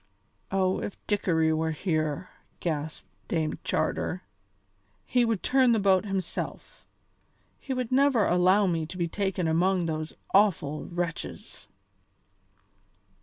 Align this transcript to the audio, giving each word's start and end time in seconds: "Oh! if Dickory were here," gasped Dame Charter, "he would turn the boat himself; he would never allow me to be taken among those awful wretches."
"Oh! 0.49 0.79
if 0.81 0.97
Dickory 1.05 1.53
were 1.53 1.69
here," 1.69 2.29
gasped 2.59 3.05
Dame 3.27 3.59
Charter, 3.63 4.23
"he 5.05 5.23
would 5.23 5.43
turn 5.43 5.73
the 5.73 5.79
boat 5.79 6.05
himself; 6.05 6.87
he 7.59 7.71
would 7.71 7.91
never 7.91 8.25
allow 8.25 8.65
me 8.65 8.87
to 8.87 8.97
be 8.97 9.07
taken 9.07 9.47
among 9.47 9.85
those 9.85 10.13
awful 10.33 10.85
wretches." 10.87 11.67